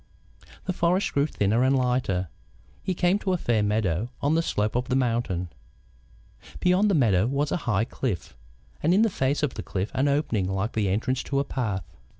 [0.65, 2.29] The forest grew thinner and lighter.
[2.81, 5.49] He came to a fair meadow on the slope of the mountain.
[6.59, 8.35] Beyond the meadow was a high cliff,
[8.81, 11.85] and in the face of the cliff an opening like the entrance to a path.